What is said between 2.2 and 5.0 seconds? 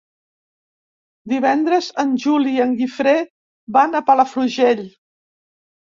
Juli i en Guifré van a Palafrugell.